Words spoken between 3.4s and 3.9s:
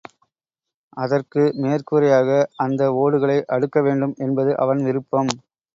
அடுக்க